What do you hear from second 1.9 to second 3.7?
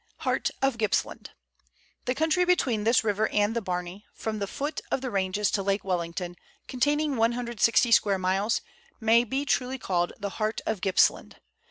The country between this river and the